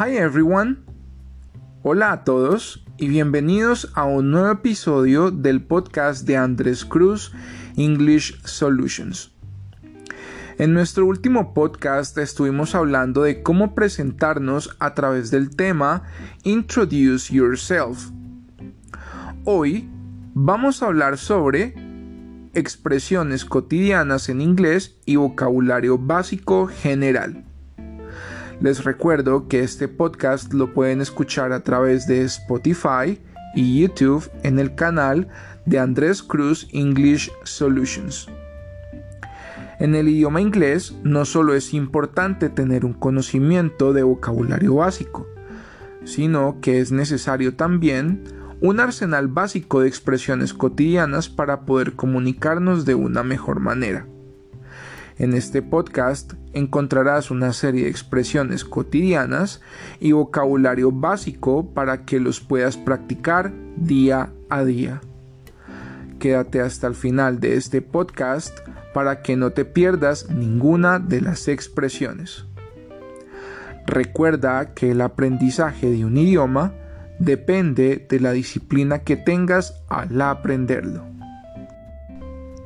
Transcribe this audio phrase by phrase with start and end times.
[0.00, 0.76] Hi everyone.
[1.82, 7.32] Hola a todos y bienvenidos a un nuevo episodio del podcast de Andrés Cruz
[7.76, 9.32] English Solutions.
[10.56, 16.04] En nuestro último podcast estuvimos hablando de cómo presentarnos a través del tema
[16.44, 18.10] Introduce Yourself.
[19.42, 19.88] Hoy
[20.32, 21.74] vamos a hablar sobre
[22.54, 27.47] expresiones cotidianas en inglés y vocabulario básico general.
[28.60, 33.20] Les recuerdo que este podcast lo pueden escuchar a través de Spotify
[33.54, 35.28] y YouTube en el canal
[35.64, 38.28] de Andrés Cruz English Solutions.
[39.78, 45.28] En el idioma inglés no solo es importante tener un conocimiento de vocabulario básico,
[46.02, 48.24] sino que es necesario también
[48.60, 54.08] un arsenal básico de expresiones cotidianas para poder comunicarnos de una mejor manera.
[55.18, 59.60] En este podcast encontrarás una serie de expresiones cotidianas
[59.98, 65.00] y vocabulario básico para que los puedas practicar día a día.
[66.20, 68.60] Quédate hasta el final de este podcast
[68.94, 72.44] para que no te pierdas ninguna de las expresiones.
[73.86, 76.74] Recuerda que el aprendizaje de un idioma
[77.18, 81.04] depende de la disciplina que tengas al aprenderlo.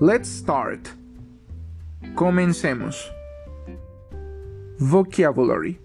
[0.00, 0.99] Let's start.
[2.20, 3.10] Comencemos.
[4.78, 5.80] Vocabulary.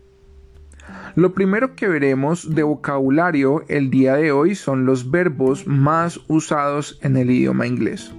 [1.16, 7.00] Lo primero que veremos de vocabulario el día de hoy son los verbos más usados
[7.02, 8.14] en el idioma inglés.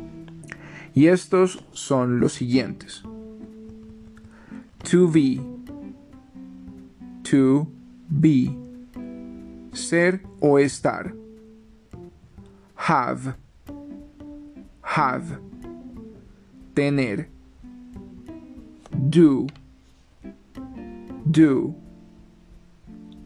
[0.95, 3.03] Y estos son los siguientes.
[4.91, 5.39] To be.
[7.31, 7.69] To
[8.09, 8.57] be.
[9.75, 11.13] Ser o estar.
[12.77, 13.35] Have.
[14.81, 15.39] Have.
[16.73, 17.36] Tener
[19.11, 19.47] do,
[21.31, 21.75] do,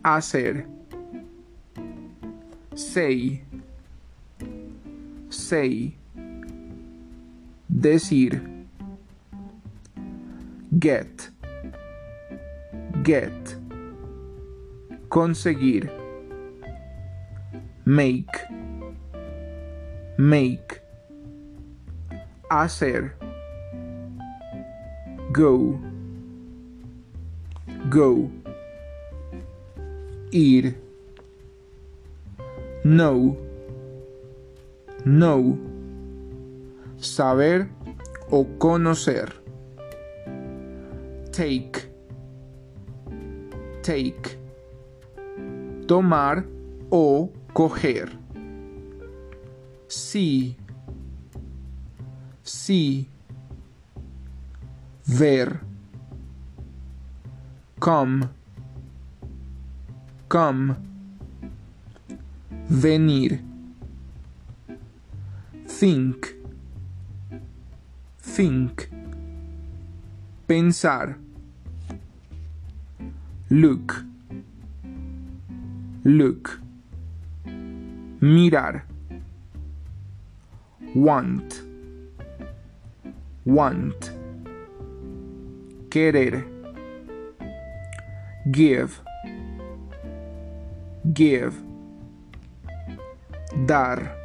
[0.05, 0.67] hacer,
[2.75, 3.43] say,
[5.31, 5.95] say,
[7.69, 8.41] decir,
[10.79, 11.31] get,
[13.03, 13.57] get,
[15.09, 15.91] conseguir,
[17.85, 18.27] make,
[20.19, 20.81] make,
[22.51, 23.20] hacer
[25.41, 25.81] go,
[27.89, 28.31] go,
[30.31, 30.75] ir,
[32.85, 33.39] know,
[35.07, 35.59] know,
[36.99, 37.71] saber
[38.31, 39.33] o conocer,
[41.33, 41.89] take,
[43.83, 44.37] take,
[45.87, 46.45] tomar
[46.91, 48.11] o coger,
[49.89, 50.55] see,
[52.43, 53.09] see,
[55.11, 55.61] ver,
[57.81, 58.31] come,
[60.29, 60.77] come,
[62.69, 63.41] venir,
[65.67, 66.37] think,
[68.21, 68.89] think,
[70.47, 71.19] pensar,
[73.51, 74.05] look,
[76.05, 76.61] look,
[78.21, 78.85] mirar,
[80.95, 81.63] want,
[83.45, 84.10] want
[85.91, 86.45] querer.
[88.51, 89.01] Give.
[91.13, 91.55] Give.
[93.67, 94.17] Dar.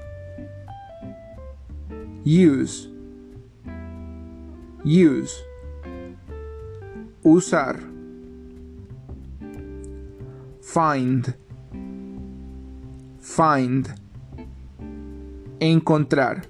[2.24, 2.88] Use.
[4.84, 5.44] Use.
[7.24, 7.80] Usar.
[10.62, 11.34] Find.
[13.20, 13.94] Find.
[15.60, 16.44] Encontrar.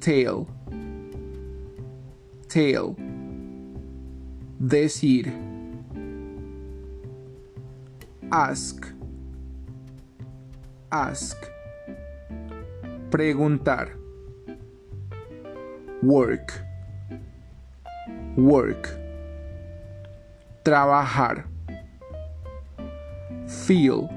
[0.00, 0.53] Tail
[2.54, 2.94] tell,
[4.60, 5.26] decir,
[8.30, 8.86] ask,
[10.92, 11.50] ask,
[13.10, 13.88] preguntar,
[16.00, 16.62] work,
[18.36, 18.86] work,
[20.62, 21.44] trabajar,
[23.48, 24.08] feel,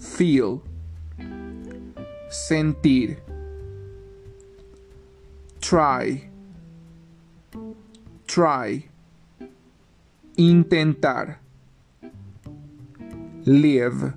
[0.00, 0.62] feel,
[2.30, 3.18] sentir,
[5.60, 6.28] try,
[8.28, 8.84] try,
[10.36, 11.40] intentar,
[13.44, 14.12] live,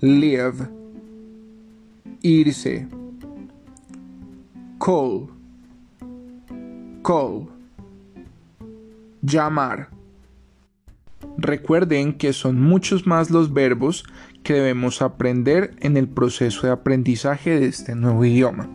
[0.00, 0.68] live,
[2.22, 2.86] irse,
[4.78, 5.28] call,
[7.02, 7.48] call,
[9.22, 9.90] llamar.
[11.36, 14.04] Recuerden que son muchos más los verbos
[14.44, 18.68] que debemos aprender en el proceso de aprendizaje de este nuevo idioma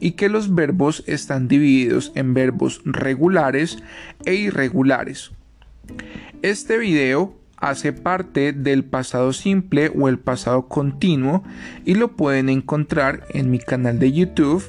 [0.00, 3.78] y que los verbos están divididos en verbos regulares
[4.24, 5.30] e irregulares.
[6.42, 11.44] Este video hace parte del pasado simple o el pasado continuo
[11.84, 14.64] y lo pueden encontrar en mi canal de YouTube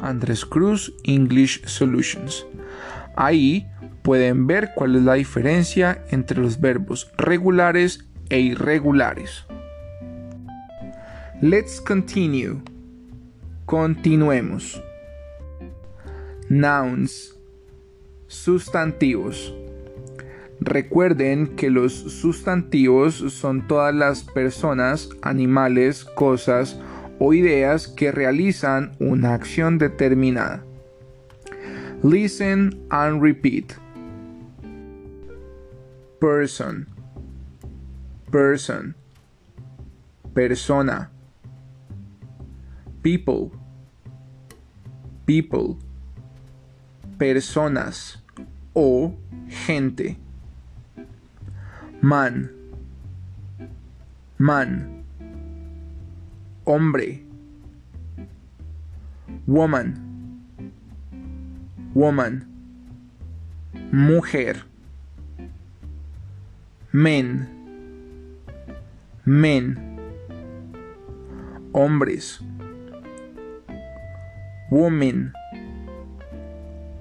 [0.00, 2.46] Andrés Cruz English Solutions.
[3.16, 3.66] Ahí
[4.02, 9.44] pueden ver cuál es la diferencia entre los verbos regulares e irregulares.
[11.42, 12.62] Let's continue.
[13.70, 14.82] Continuemos.
[16.48, 17.38] Nouns.
[18.26, 19.54] Sustantivos.
[20.58, 26.80] Recuerden que los sustantivos son todas las personas, animales, cosas
[27.20, 30.64] o ideas que realizan una acción determinada.
[32.02, 33.74] Listen and repeat.
[36.18, 36.88] Person.
[38.32, 38.96] Person.
[40.34, 41.12] Persona.
[43.04, 43.59] People.
[45.30, 45.76] People.
[47.16, 48.18] Personas
[48.74, 49.14] o
[49.46, 50.18] gente.
[52.02, 52.50] Man.
[54.38, 55.04] Man.
[56.64, 57.22] Hombre.
[59.46, 60.42] Woman.
[61.94, 62.44] Woman.
[63.92, 64.64] Mujer.
[66.90, 67.48] Men.
[69.24, 69.78] Men.
[71.72, 72.40] Hombres.
[74.70, 75.32] Woman.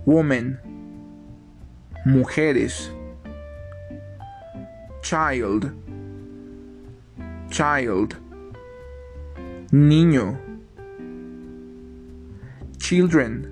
[0.06, 0.60] Woman.
[2.06, 2.90] Mujeres.
[5.02, 5.72] Child,
[7.50, 8.16] child,
[9.72, 10.38] niño,
[12.78, 13.48] children,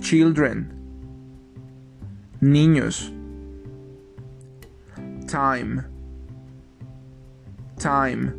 [0.00, 0.72] children,
[2.40, 3.12] niños,
[5.26, 5.84] time,
[7.78, 8.32] time,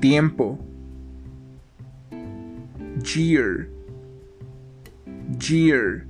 [0.00, 0.58] tiempo,
[3.04, 3.68] year,
[5.40, 6.06] year,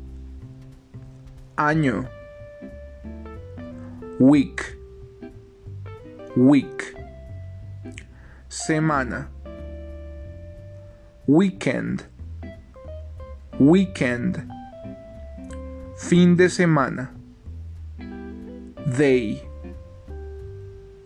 [1.57, 2.09] año
[4.21, 4.77] week,
[6.37, 6.95] week,
[8.51, 9.29] semana,
[11.27, 12.05] weekend,
[13.59, 14.47] weekend,
[15.97, 17.11] fin de semana,
[18.97, 19.43] day,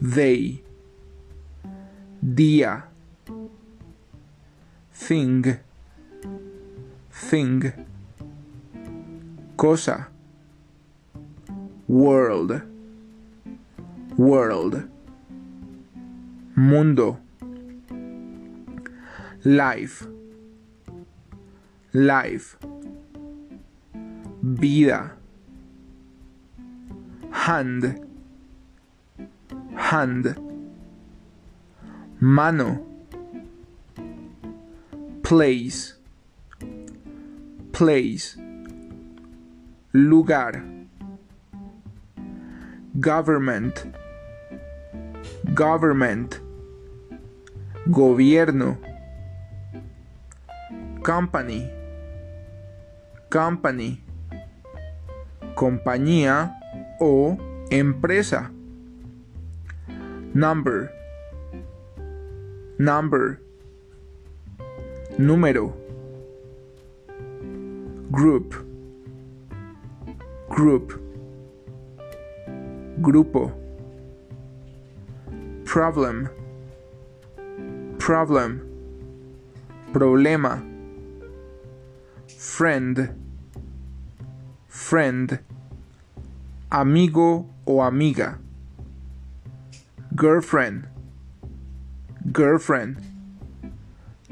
[0.00, 0.60] day,
[2.20, 2.82] día,
[4.92, 5.58] thing,
[7.30, 7.72] thing,
[9.56, 10.08] cosa,
[11.88, 12.62] world
[14.16, 14.88] world,
[16.54, 17.18] mundo,
[19.44, 20.06] life,
[21.92, 22.56] life,
[24.42, 25.12] vida,
[27.32, 28.06] hand,
[29.76, 30.36] hand,
[32.20, 32.86] mano,
[35.22, 35.94] place,
[37.74, 38.36] place,
[39.92, 40.62] lugar,
[43.00, 43.74] government,
[45.54, 46.38] government,
[47.86, 48.78] gobierno,
[51.02, 51.68] company,
[53.28, 54.00] company,
[55.56, 56.54] compañía
[57.00, 57.36] o
[57.70, 58.52] empresa.
[60.32, 60.92] Number,
[62.78, 63.40] number,
[65.18, 65.83] número,
[68.14, 68.54] group,
[70.48, 71.00] group,
[73.02, 73.52] grupo.
[75.64, 76.30] Problem,
[77.98, 78.60] problem,
[79.92, 80.62] problema,
[82.28, 83.08] friend,
[84.68, 85.40] friend,
[86.70, 88.38] amigo o amiga,
[90.14, 90.86] girlfriend,
[92.32, 92.96] girlfriend,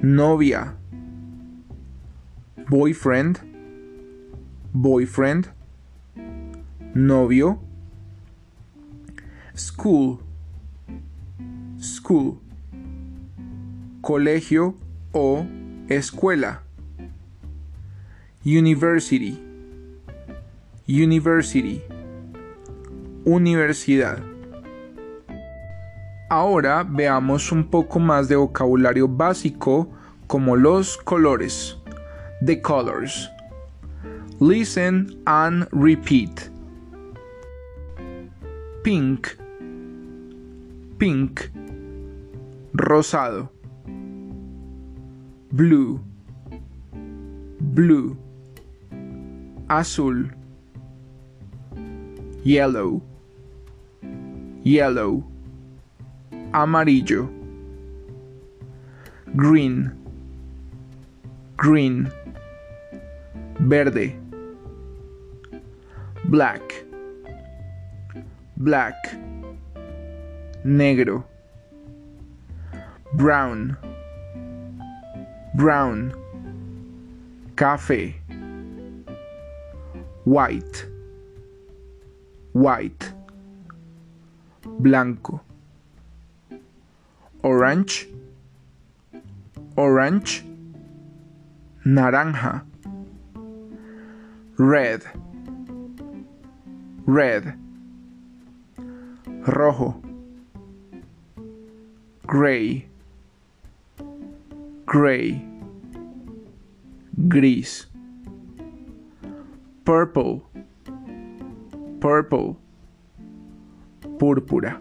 [0.01, 0.73] novia,
[2.69, 3.52] boyfriend,
[4.73, 5.49] boyfriend,
[6.95, 7.59] novio,
[9.55, 10.21] school,
[11.79, 12.41] school,
[14.01, 14.75] colegio
[15.13, 15.47] o
[15.89, 16.63] escuela.
[18.45, 19.39] University,
[20.89, 21.83] university,
[23.25, 24.19] universidad.
[26.29, 29.89] Ahora veamos un poco más de vocabulario básico
[30.27, 31.77] como los colores.
[32.45, 33.31] The colors.
[34.43, 36.51] Listen and repeat.
[38.83, 39.37] Pink.
[40.99, 41.49] Pink.
[42.75, 43.49] Rosado.
[45.53, 46.01] Blue.
[47.61, 48.19] Blue.
[49.71, 50.25] Azul.
[52.43, 53.01] Yellow.
[54.65, 55.23] Yellow.
[56.53, 57.31] Amarillo.
[59.37, 59.93] Green.
[61.57, 62.11] Green.
[63.61, 64.22] Verde
[66.33, 66.63] black,
[68.57, 68.97] black,
[70.65, 71.25] negro,
[73.13, 73.77] brown,
[75.55, 76.15] brown,
[77.55, 78.15] café,
[80.25, 80.87] white,
[82.55, 83.13] white,
[84.65, 85.39] blanco,
[87.43, 88.09] orange,
[89.77, 90.43] orange,
[91.85, 92.65] naranja,
[94.57, 95.03] red,
[97.07, 97.55] red,
[99.45, 100.01] rojo,
[102.27, 102.87] gray,
[104.87, 105.45] gray,
[107.17, 107.89] gris,
[109.85, 110.43] purple,
[112.01, 112.57] purple,
[114.19, 114.81] púrpura.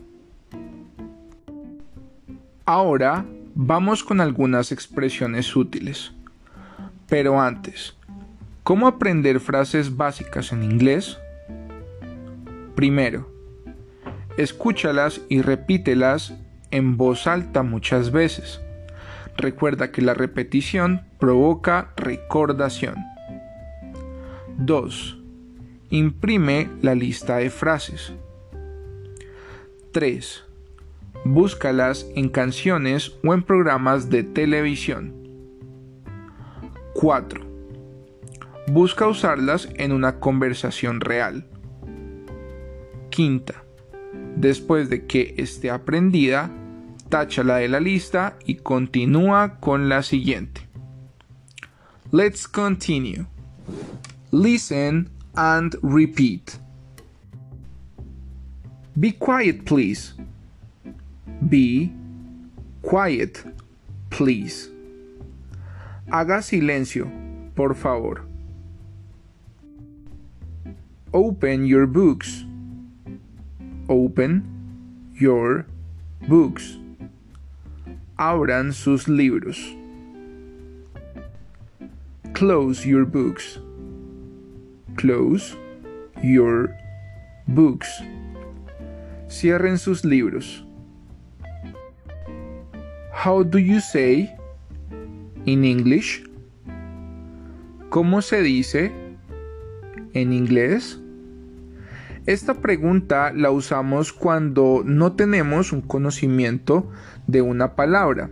[2.65, 3.25] Ahora
[3.55, 6.11] vamos con algunas expresiones útiles.
[7.09, 7.97] Pero antes,
[8.63, 11.17] ¿cómo aprender frases básicas en inglés?
[12.75, 13.29] Primero,
[14.37, 16.33] escúchalas y repítelas
[16.71, 18.61] en voz alta muchas veces.
[19.37, 22.95] Recuerda que la repetición provoca recordación.
[24.57, 25.17] 2.
[25.89, 28.13] Imprime la lista de frases.
[29.91, 30.43] 3.
[31.25, 35.13] Búscalas en canciones o en programas de televisión.
[36.93, 37.41] 4.
[38.67, 41.50] Busca usarlas en una conversación real.
[43.11, 43.63] Quinta.
[44.35, 46.49] Después de que esté aprendida,
[47.09, 50.67] táchala de la lista y continúa con la siguiente.
[52.11, 53.27] Let's continue.
[54.31, 56.57] Listen and repeat.
[58.99, 60.13] Be quiet, please.
[61.47, 61.93] Be
[62.81, 63.43] quiet,
[64.09, 64.69] please.
[66.11, 67.09] Haga silencio,
[67.55, 68.25] por favor.
[71.13, 72.45] Open your books.
[73.91, 74.41] Open
[75.19, 75.65] your
[76.29, 76.77] books.
[78.17, 79.59] Abran sus libros.
[82.31, 83.59] Close your books.
[84.95, 85.57] Close
[86.23, 86.73] your
[87.49, 87.89] books.
[89.27, 90.63] Cierren sus libros.
[93.11, 94.33] How do you say
[95.45, 96.23] in English?
[97.89, 98.89] ¿Cómo se dice
[100.13, 101.00] en inglés?
[102.27, 106.87] Esta pregunta la usamos cuando no tenemos un conocimiento
[107.25, 108.29] de una palabra.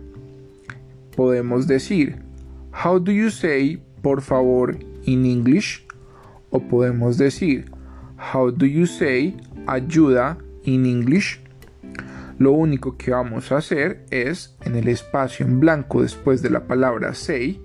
[1.16, 2.22] Podemos decir,
[2.84, 5.84] How do you say por favor in English?
[6.50, 7.72] O podemos decir,
[8.32, 11.40] How do you say ayuda in English?
[12.38, 16.68] Lo único que vamos a hacer es, en el espacio en blanco después de la
[16.68, 17.60] palabra say,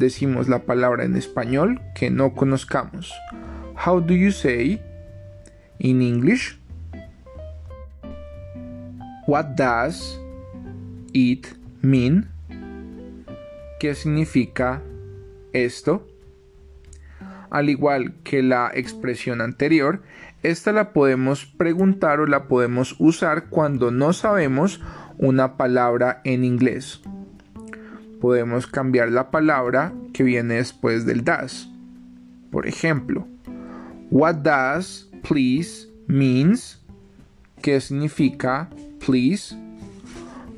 [0.00, 3.12] decimos la palabra en español que no conozcamos.
[3.86, 4.82] How do you say
[5.78, 6.58] in English?
[9.26, 10.20] What does
[11.12, 11.46] it
[11.82, 12.28] mean?
[13.80, 14.82] ¿Qué significa
[15.52, 16.06] esto?
[17.50, 20.02] Al igual que la expresión anterior,
[20.42, 24.80] esta la podemos preguntar o la podemos usar cuando no sabemos
[25.18, 27.00] una palabra en inglés.
[28.20, 31.70] Podemos cambiar la palabra que viene después del das.
[32.50, 33.26] Por ejemplo,
[34.10, 36.76] what does please means?
[37.60, 38.68] ¿Qué significa
[39.00, 39.56] please?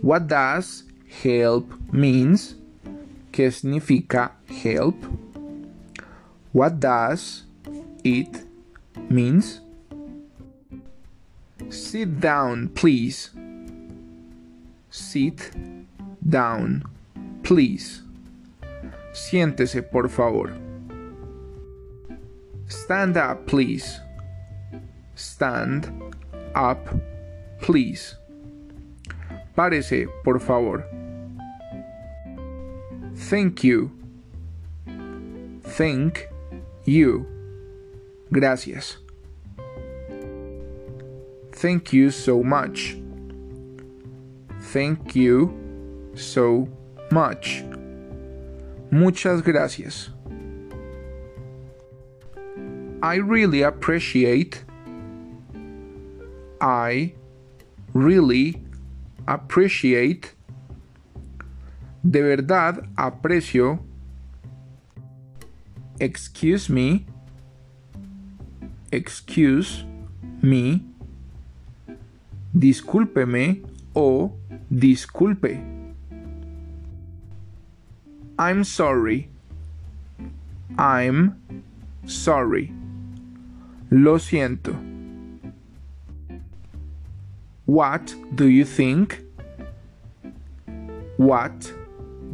[0.03, 0.85] What does
[1.23, 2.57] help means?
[3.33, 4.97] ¿Qué significa help?
[6.53, 7.45] What does
[8.05, 8.45] it
[9.09, 9.61] means?
[11.71, 13.31] Sit down, please.
[14.91, 15.51] Sit
[16.29, 16.85] down,
[17.43, 18.03] please.
[19.13, 20.53] Siéntese, por favor.
[22.69, 24.01] Stand up, please.
[25.17, 25.91] Stand
[26.55, 26.87] up,
[27.61, 28.17] please.
[29.57, 30.85] Párese, por favor.
[33.17, 33.91] Thank you.
[35.63, 36.29] Thank
[36.85, 37.27] you.
[38.31, 38.99] Gracias.
[41.53, 42.99] Thank you so much.
[44.61, 46.69] Thank you so
[47.11, 47.65] much.
[48.91, 50.11] Muchas gracias.
[53.03, 54.66] I really appreciate.
[56.87, 57.15] I
[57.93, 58.63] really
[59.27, 60.35] appreciate.
[62.03, 63.81] De verdad aprecio.
[65.99, 67.07] Excuse me.
[68.93, 69.85] Excuse
[70.43, 70.97] me
[72.57, 73.63] discúlpeme
[73.95, 74.33] o
[74.71, 75.61] disculpe.
[78.39, 79.29] I'm sorry.
[80.79, 81.37] I'm
[82.07, 82.73] sorry.
[83.91, 84.96] Lo siento.
[87.67, 89.21] What do you think?
[91.17, 91.73] What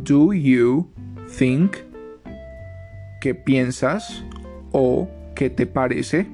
[0.02, 0.90] do you
[1.26, 1.82] think?
[3.22, 4.22] ¿Qué piensas
[4.74, 6.26] o qué te parece?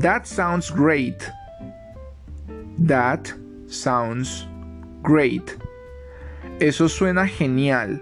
[0.00, 1.30] That sounds great.
[2.78, 3.30] That
[3.66, 4.46] sounds
[5.02, 5.58] great.
[6.60, 8.00] Eso suena genial.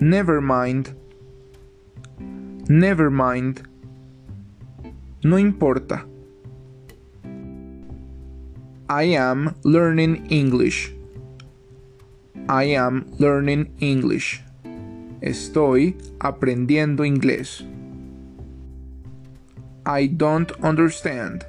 [0.00, 0.94] Never mind.
[2.68, 3.62] Never mind.
[5.24, 6.04] No importa.
[8.90, 10.94] I am learning English.
[12.48, 14.40] I am learning English.
[15.20, 17.66] Estoy aprendiendo inglés.
[19.84, 21.44] I don't understand.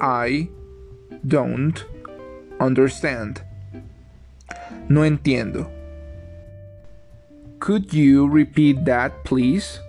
[0.00, 0.50] I
[1.26, 1.84] don't
[2.60, 3.42] understand.
[4.88, 5.68] No entiendo.
[7.58, 9.80] Could you repeat that, please?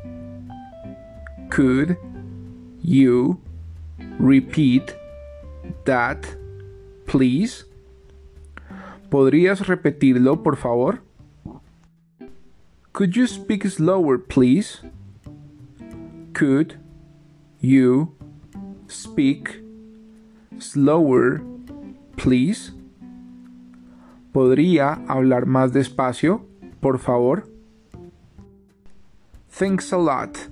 [1.52, 1.98] Could
[2.82, 3.40] you
[4.18, 4.96] repeat
[5.86, 6.26] that,
[7.06, 7.66] please?
[9.10, 11.02] ¿Podrías repetirlo, por favor?
[12.92, 14.82] Could you speak slower, please?
[16.34, 16.76] Could
[17.62, 18.16] you
[18.88, 19.62] speak
[20.60, 21.42] slower,
[22.18, 22.72] please?
[24.34, 26.46] ¿Podría hablar más despacio,
[26.82, 27.48] por favor?
[29.50, 30.50] Thanks a lot.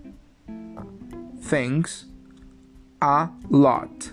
[1.41, 2.05] Thanks
[3.01, 4.12] a lot.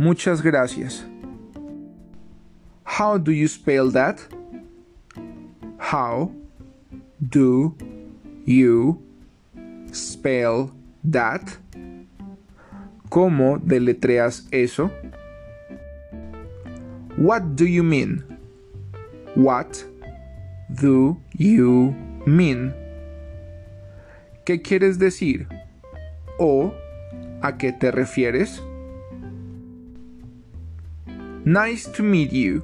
[0.00, 1.04] Muchas gracias.
[2.84, 4.20] How do you spell that?
[5.76, 6.30] How
[7.20, 7.74] do
[8.46, 9.02] you
[9.90, 10.70] spell
[11.02, 11.42] that?
[13.10, 14.92] ¿Cómo deletreas eso?
[17.16, 18.22] What do you mean?
[19.34, 19.82] What
[20.80, 21.92] do you
[22.24, 22.72] mean?
[24.44, 25.48] ¿Qué quieres decir?
[26.38, 26.72] ¿O
[27.42, 28.62] a qué te refieres?
[31.48, 32.62] Nice to meet you.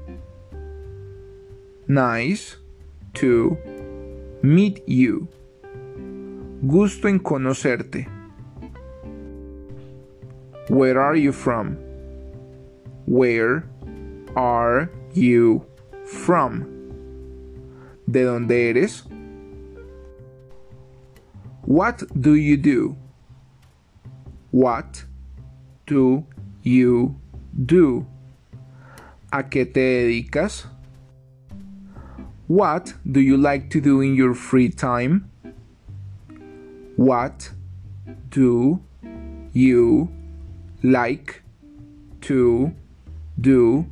[1.88, 2.56] Nice
[3.14, 3.56] to
[4.42, 5.26] meet you.
[6.68, 8.06] Gusto en conocerte.
[10.68, 11.78] Where are you from?
[13.06, 13.66] Where
[14.36, 15.64] are you
[16.04, 16.66] from?
[18.06, 19.04] ¿De dónde eres?
[21.62, 22.98] What do you do?
[24.50, 25.04] What
[25.86, 26.26] do
[26.62, 27.18] you
[27.64, 28.06] do?
[29.34, 30.68] ¿A qué te dedicas?
[32.46, 35.28] What do you like to do in your free time?
[36.94, 37.50] What
[38.30, 38.80] do
[39.52, 40.08] you
[40.84, 41.42] like
[42.20, 42.72] to
[43.40, 43.86] do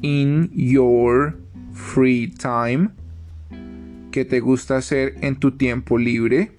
[0.00, 1.34] in your
[1.74, 2.96] free time?
[4.12, 6.52] ¿Qué te gusta hacer en tu tiempo libre?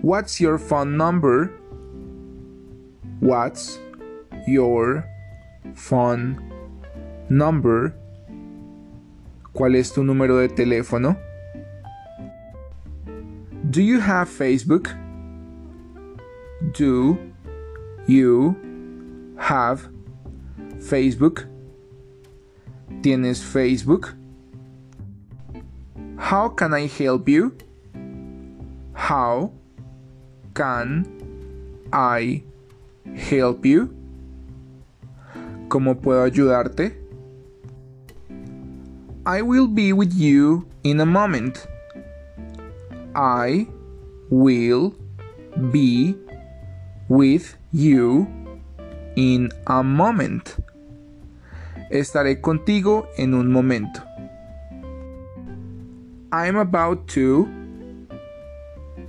[0.00, 1.50] What's your phone number?
[3.18, 3.80] What's
[4.46, 5.09] your
[5.74, 6.36] phone
[7.28, 7.94] number.
[9.52, 11.16] ¿Cuál es tu número de teléfono?
[13.70, 14.88] Do you have Facebook?
[16.72, 17.18] Do
[18.06, 18.56] you
[19.36, 19.88] have
[20.80, 21.46] Facebook?
[23.02, 24.14] ¿Tienes Facebook?
[26.18, 27.52] How can I help you?
[28.92, 29.52] How
[30.54, 31.06] can
[31.92, 32.42] I
[33.14, 33.99] help you?
[35.70, 36.98] ¿Cómo puedo ayudarte?
[39.24, 41.68] I will be with you in a moment.
[43.14, 43.68] I
[44.30, 44.96] will
[45.70, 46.16] be
[47.08, 48.26] with you
[49.14, 50.56] in a moment.
[51.92, 54.02] Estaré contigo en un momento.
[56.32, 57.48] I'm about to.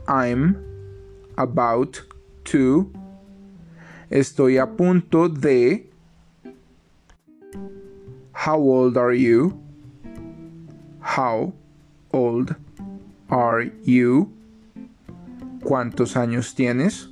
[0.08, 0.58] I'm
[1.38, 2.04] about
[2.52, 2.92] to.
[4.12, 5.91] Estoy a punto de.
[8.44, 9.54] How old are you?
[11.00, 11.54] How
[12.12, 12.56] old
[13.30, 14.34] are you?
[15.64, 17.12] ¿Cuántos años tienes?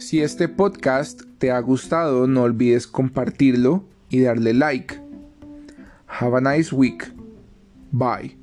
[0.00, 5.00] Si este podcast te ha gustado, no olvides compartirlo y darle like.
[6.08, 7.08] Have a nice week.
[7.92, 8.36] Bye.